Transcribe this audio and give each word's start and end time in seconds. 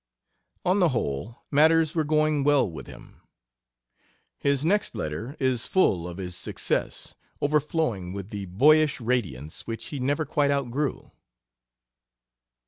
On 0.65 0.79
the 0.79 0.89
whole, 0.89 1.43
matters 1.51 1.93
were 1.93 2.03
going 2.03 2.43
well 2.43 2.67
with 2.67 2.87
him. 2.87 3.21
His 4.39 4.65
next 4.65 4.95
letter 4.95 5.37
is 5.39 5.67
full 5.67 6.07
of 6.07 6.17
his 6.17 6.35
success 6.35 7.13
overflowing 7.39 8.11
with 8.11 8.31
the 8.31 8.47
boyish 8.47 8.99
radiance 8.99 9.67
which 9.67 9.89
he 9.89 9.99
never 9.99 10.25
quite 10.25 10.49
outgrew. 10.49 11.11